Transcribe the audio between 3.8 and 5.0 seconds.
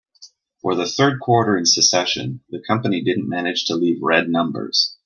red numbers.